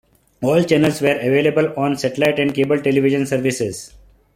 [0.41, 3.93] All channels were available on satellite and cable television services.